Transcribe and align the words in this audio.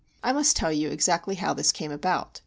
I 0.23 0.33
must 0.33 0.55
tell 0.55 0.71
you 0.71 0.89
exactly 0.89 1.35
how 1.35 1.53
this 1.53 1.71
came 1.71 1.91
about. 1.91 2.39